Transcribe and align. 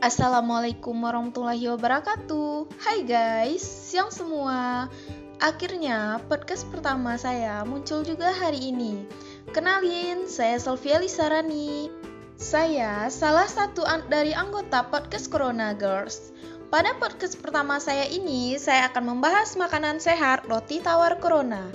Assalamualaikum 0.00 0.96
warahmatullahi 0.96 1.76
wabarakatuh. 1.76 2.72
Hai 2.80 3.04
guys, 3.04 3.60
siang 3.60 4.08
semua. 4.08 4.88
Akhirnya 5.36 6.16
podcast 6.24 6.64
pertama 6.72 7.20
saya 7.20 7.60
muncul 7.68 8.00
juga 8.00 8.32
hari 8.32 8.72
ini. 8.72 9.04
Kenalin, 9.52 10.24
saya 10.24 10.56
Sylvia 10.56 11.04
Lisarani. 11.04 11.92
Saya 12.40 13.12
salah 13.12 13.44
satu 13.44 13.84
an 13.84 14.08
dari 14.08 14.32
anggota 14.32 14.88
podcast 14.88 15.28
Corona 15.28 15.76
Girls. 15.76 16.32
Pada 16.72 16.96
podcast 16.96 17.36
pertama 17.36 17.76
saya 17.76 18.08
ini, 18.08 18.56
saya 18.56 18.88
akan 18.88 19.04
membahas 19.04 19.52
makanan 19.60 20.00
sehat 20.00 20.48
roti 20.48 20.80
tawar 20.80 21.20
corona. 21.20 21.68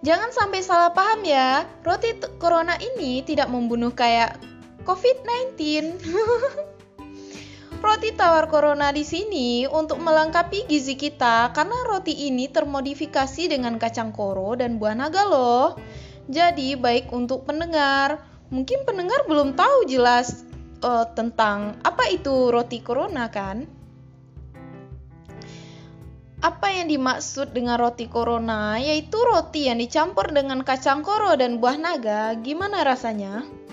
Jangan 0.00 0.32
sampai 0.32 0.64
salah 0.64 0.96
paham 0.96 1.28
ya, 1.28 1.68
roti 1.84 2.16
corona 2.40 2.80
ini 2.80 3.20
tidak 3.20 3.52
membunuh 3.52 3.92
kayak 3.92 4.40
COVID-19. 4.88 5.60
roti 7.80 8.12
tawar 8.12 8.46
corona 8.52 8.92
di 8.92 9.02
sini 9.02 9.64
untuk 9.66 9.98
melengkapi 10.00 10.68
gizi 10.68 10.94
kita 10.94 11.50
karena 11.56 11.74
roti 11.88 12.28
ini 12.28 12.48
termodifikasi 12.48 13.50
dengan 13.50 13.80
kacang 13.80 14.12
koro 14.12 14.54
dan 14.54 14.76
buah 14.76 14.96
naga 14.96 15.24
loh. 15.24 15.80
Jadi 16.26 16.74
baik 16.74 17.10
untuk 17.14 17.46
pendengar. 17.46 18.22
Mungkin 18.46 18.86
pendengar 18.86 19.26
belum 19.26 19.58
tahu 19.58 19.90
jelas 19.90 20.46
uh, 20.82 21.06
tentang 21.14 21.78
apa 21.82 22.10
itu 22.10 22.50
roti 22.54 22.78
corona 22.82 23.26
kan? 23.30 23.66
Apa 26.42 26.68
yang 26.70 26.86
dimaksud 26.86 27.50
dengan 27.50 27.80
roti 27.80 28.06
corona? 28.06 28.78
Yaitu 28.78 29.18
roti 29.18 29.66
yang 29.66 29.82
dicampur 29.82 30.30
dengan 30.30 30.62
kacang 30.62 31.02
koro 31.02 31.34
dan 31.34 31.58
buah 31.58 31.78
naga. 31.80 32.38
Gimana 32.38 32.86
rasanya? 32.86 33.65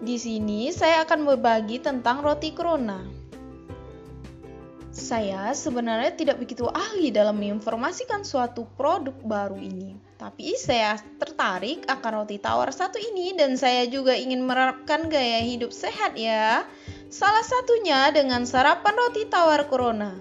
Di 0.00 0.16
sini 0.16 0.72
saya 0.72 1.04
akan 1.04 1.28
berbagi 1.28 1.76
tentang 1.76 2.24
roti 2.24 2.56
corona. 2.56 3.04
Saya 4.88 5.52
sebenarnya 5.52 6.16
tidak 6.16 6.40
begitu 6.40 6.64
ahli 6.72 7.12
dalam 7.12 7.36
menginformasikan 7.36 8.24
suatu 8.24 8.64
produk 8.80 9.12
baru 9.20 9.60
ini, 9.60 10.00
tapi 10.16 10.56
saya 10.56 10.96
tertarik 11.20 11.84
akan 11.84 12.24
roti 12.24 12.40
tawar 12.40 12.72
satu 12.72 12.96
ini 12.96 13.36
dan 13.36 13.60
saya 13.60 13.84
juga 13.92 14.16
ingin 14.16 14.40
menerapkan 14.40 15.12
gaya 15.12 15.44
hidup 15.44 15.68
sehat 15.68 16.16
ya. 16.16 16.64
Salah 17.12 17.44
satunya 17.44 18.08
dengan 18.08 18.48
sarapan 18.48 18.96
roti 18.96 19.28
tawar 19.28 19.68
corona. 19.68 20.16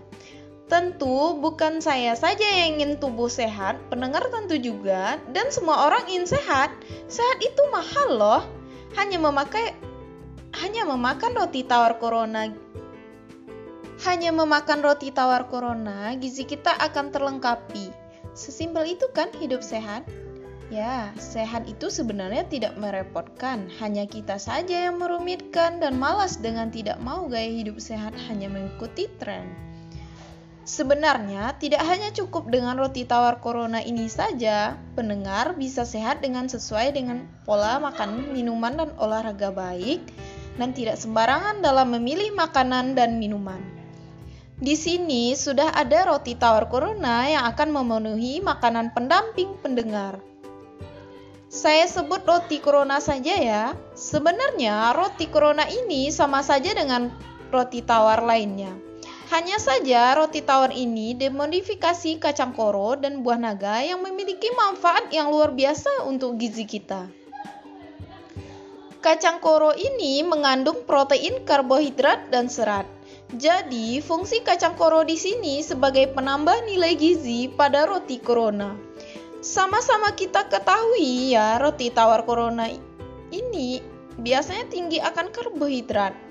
Tentu 0.68 1.40
bukan 1.40 1.80
saya 1.80 2.20
saja 2.20 2.44
yang 2.44 2.84
ingin 2.84 3.00
tubuh 3.00 3.32
sehat, 3.32 3.80
pendengar 3.88 4.28
tentu 4.28 4.60
juga, 4.60 5.24
dan 5.32 5.48
semua 5.56 5.88
orang 5.88 6.04
ingin 6.12 6.28
sehat. 6.28 6.68
Sehat 7.08 7.40
itu 7.40 7.64
mahal 7.72 8.20
loh 8.20 8.59
hanya 8.98 9.18
memakai 9.22 9.76
hanya 10.58 10.84
memakan 10.88 11.38
roti 11.38 11.62
tawar 11.62 12.02
corona. 12.02 12.50
Hanya 14.08 14.32
memakan 14.32 14.80
roti 14.82 15.12
tawar 15.12 15.52
corona 15.52 16.16
gizi 16.18 16.48
kita 16.48 16.74
akan 16.80 17.12
terlengkapi. 17.12 17.92
Sesimpel 18.34 18.96
itu 18.96 19.06
kan 19.12 19.30
hidup 19.36 19.60
sehat? 19.60 20.08
Ya, 20.70 21.10
sehat 21.18 21.66
itu 21.66 21.90
sebenarnya 21.90 22.46
tidak 22.46 22.78
merepotkan, 22.78 23.74
hanya 23.82 24.06
kita 24.06 24.38
saja 24.38 24.86
yang 24.86 25.02
merumitkan 25.02 25.82
dan 25.82 25.98
malas 25.98 26.38
dengan 26.38 26.70
tidak 26.70 27.02
mau 27.02 27.26
gaya 27.26 27.50
hidup 27.50 27.82
sehat 27.82 28.14
hanya 28.30 28.54
mengikuti 28.54 29.10
tren. 29.18 29.69
Sebenarnya, 30.70 31.58
tidak 31.58 31.82
hanya 31.82 32.14
cukup 32.14 32.54
dengan 32.54 32.78
roti 32.78 33.02
tawar 33.02 33.42
corona 33.42 33.82
ini 33.82 34.06
saja, 34.06 34.78
pendengar 34.94 35.58
bisa 35.58 35.82
sehat 35.82 36.22
dengan 36.22 36.46
sesuai 36.46 36.94
dengan 36.94 37.26
pola 37.42 37.82
makan, 37.82 38.30
minuman, 38.30 38.78
dan 38.78 38.94
olahraga 39.02 39.50
baik, 39.50 39.98
dan 40.62 40.70
tidak 40.78 41.02
sembarangan 41.02 41.66
dalam 41.66 41.90
memilih 41.98 42.38
makanan 42.38 42.94
dan 42.94 43.18
minuman. 43.18 43.58
Di 44.62 44.78
sini 44.78 45.34
sudah 45.34 45.74
ada 45.74 46.06
roti 46.06 46.38
tawar 46.38 46.70
corona 46.70 47.26
yang 47.26 47.50
akan 47.50 47.74
memenuhi 47.74 48.38
makanan 48.46 48.94
pendamping 48.94 49.58
pendengar. 49.66 50.22
Saya 51.50 51.90
sebut 51.90 52.22
roti 52.30 52.62
corona 52.62 53.02
saja 53.02 53.34
ya. 53.42 53.74
Sebenarnya 53.98 54.94
roti 54.94 55.26
corona 55.34 55.66
ini 55.66 56.14
sama 56.14 56.46
saja 56.46 56.78
dengan 56.78 57.10
roti 57.50 57.82
tawar 57.82 58.22
lainnya 58.22 58.89
hanya 59.30 59.62
saja 59.62 60.18
roti 60.18 60.42
tawar 60.42 60.74
ini 60.74 61.14
dimodifikasi 61.14 62.18
kacang 62.18 62.50
koro 62.58 62.98
dan 62.98 63.22
buah 63.22 63.38
naga 63.38 63.78
yang 63.86 64.02
memiliki 64.02 64.50
manfaat 64.58 65.14
yang 65.14 65.30
luar 65.30 65.54
biasa 65.54 66.10
untuk 66.10 66.42
gizi 66.42 66.66
kita. 66.66 67.06
Kacang 69.00 69.38
koro 69.40 69.72
ini 69.78 70.26
mengandung 70.26 70.84
protein, 70.84 71.46
karbohidrat, 71.48 72.34
dan 72.34 72.52
serat. 72.52 72.84
Jadi, 73.32 74.02
fungsi 74.02 74.42
kacang 74.42 74.76
koro 74.76 75.06
di 75.06 75.16
sini 75.16 75.62
sebagai 75.64 76.12
penambah 76.12 76.66
nilai 76.66 76.98
gizi 76.98 77.48
pada 77.48 77.88
roti 77.88 78.20
corona. 78.20 78.76
Sama-sama 79.40 80.12
kita 80.18 80.52
ketahui 80.52 81.38
ya, 81.38 81.62
roti 81.64 81.94
tawar 81.94 82.28
corona 82.28 82.68
ini 83.32 83.80
biasanya 84.20 84.68
tinggi 84.68 85.00
akan 85.00 85.32
karbohidrat. 85.32 86.29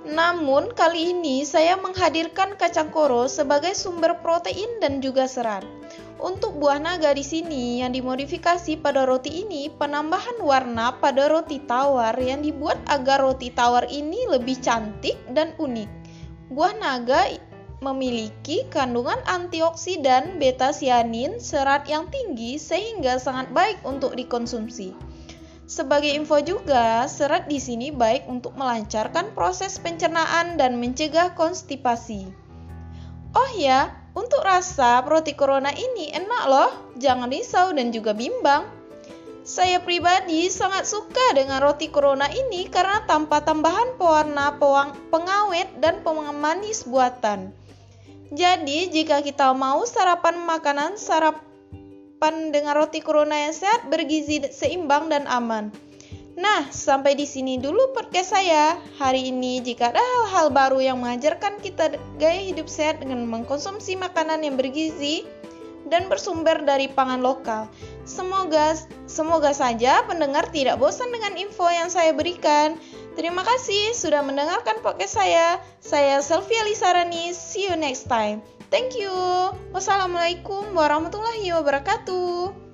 Namun, 0.00 0.72
kali 0.72 1.12
ini 1.12 1.44
saya 1.44 1.76
menghadirkan 1.76 2.56
kacang 2.56 2.88
koro 2.88 3.28
sebagai 3.28 3.76
sumber 3.76 4.16
protein 4.24 4.80
dan 4.80 5.04
juga 5.04 5.28
serat. 5.28 5.60
Untuk 6.20 6.56
buah 6.56 6.80
naga 6.80 7.12
di 7.12 7.24
sini 7.24 7.84
yang 7.84 7.92
dimodifikasi 7.92 8.80
pada 8.80 9.04
roti 9.04 9.44
ini, 9.44 9.68
penambahan 9.68 10.40
warna 10.40 10.96
pada 11.00 11.28
roti 11.28 11.60
tawar 11.64 12.16
yang 12.16 12.40
dibuat 12.40 12.80
agar 12.88 13.20
roti 13.24 13.52
tawar 13.52 13.84
ini 13.92 14.24
lebih 14.28 14.56
cantik 14.60 15.20
dan 15.32 15.52
unik. 15.60 15.88
Buah 16.48 16.76
naga 16.80 17.28
memiliki 17.80 18.68
kandungan 18.68 19.16
antioksidan, 19.24 20.36
beta 20.36 20.72
sianin, 20.76 21.40
serat 21.40 21.88
yang 21.88 22.08
tinggi 22.12 22.60
sehingga 22.60 23.16
sangat 23.16 23.48
baik 23.56 23.80
untuk 23.88 24.12
dikonsumsi. 24.12 24.92
Sebagai 25.70 26.10
info 26.10 26.42
juga, 26.42 27.06
serat 27.06 27.46
di 27.46 27.62
sini 27.62 27.94
baik 27.94 28.26
untuk 28.26 28.58
melancarkan 28.58 29.30
proses 29.38 29.78
pencernaan 29.78 30.58
dan 30.58 30.82
mencegah 30.82 31.38
konstipasi. 31.38 32.26
Oh 33.38 33.50
ya, 33.54 33.94
untuk 34.18 34.42
rasa 34.42 34.98
roti 35.06 35.38
corona 35.38 35.70
ini 35.70 36.10
enak 36.10 36.44
loh, 36.50 36.70
jangan 36.98 37.30
risau 37.30 37.70
dan 37.70 37.94
juga 37.94 38.10
bimbang. 38.10 38.66
Saya 39.46 39.78
pribadi 39.78 40.50
sangat 40.50 40.90
suka 40.90 41.38
dengan 41.38 41.62
roti 41.62 41.86
corona 41.86 42.26
ini 42.26 42.66
karena 42.66 43.06
tanpa 43.06 43.38
tambahan 43.38 43.94
pewarna, 43.94 44.58
pengawet, 45.14 45.70
dan 45.78 46.02
pemanis 46.02 46.82
buatan. 46.82 47.54
Jadi, 48.34 48.90
jika 48.90 49.22
kita 49.22 49.54
mau 49.54 49.86
sarapan 49.86 50.34
makanan, 50.42 50.98
sarap 50.98 51.38
sarapan 52.20 52.52
dengan 52.52 52.76
roti 52.76 53.00
corona 53.00 53.48
yang 53.48 53.56
sehat, 53.56 53.88
bergizi, 53.88 54.44
seimbang, 54.52 55.08
dan 55.08 55.24
aman. 55.24 55.72
Nah, 56.36 56.68
sampai 56.68 57.16
di 57.16 57.24
sini 57.24 57.56
dulu 57.56 57.96
podcast 57.96 58.36
saya. 58.36 58.76
Hari 59.00 59.32
ini 59.32 59.64
jika 59.64 59.88
ada 59.88 60.04
hal-hal 60.04 60.52
baru 60.52 60.84
yang 60.84 61.00
mengajarkan 61.00 61.56
kita 61.64 61.96
gaya 62.20 62.44
hidup 62.44 62.68
sehat 62.68 63.00
dengan 63.00 63.24
mengkonsumsi 63.24 63.96
makanan 63.96 64.44
yang 64.44 64.60
bergizi 64.60 65.24
dan 65.88 66.12
bersumber 66.12 66.60
dari 66.60 66.92
pangan 66.92 67.24
lokal. 67.24 67.72
Semoga 68.04 68.76
semoga 69.08 69.56
saja 69.56 70.04
pendengar 70.04 70.44
tidak 70.52 70.76
bosan 70.76 71.08
dengan 71.08 71.40
info 71.40 71.72
yang 71.72 71.88
saya 71.88 72.12
berikan. 72.12 72.76
Terima 73.16 73.40
kasih 73.48 73.96
sudah 73.96 74.20
mendengarkan 74.20 74.76
podcast 74.84 75.16
saya. 75.16 75.56
Saya 75.80 76.20
Sylvia 76.20 76.68
Lisarani. 76.68 77.32
See 77.32 77.64
you 77.64 77.80
next 77.80 78.12
time. 78.12 78.44
Thank 78.70 78.94
you. 78.94 79.10
Wassalamualaikum 79.74 80.78
warahmatullahi 80.78 81.50
wabarakatuh. 81.50 82.69